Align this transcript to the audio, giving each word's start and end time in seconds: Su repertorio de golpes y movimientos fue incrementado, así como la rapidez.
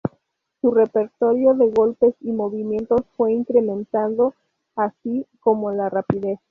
Su 0.61 0.71
repertorio 0.71 1.53
de 1.53 1.69
golpes 1.69 2.15
y 2.21 2.31
movimientos 2.31 3.01
fue 3.15 3.33
incrementado, 3.33 4.33
así 4.75 5.27
como 5.41 5.71
la 5.71 5.89
rapidez. 5.89 6.39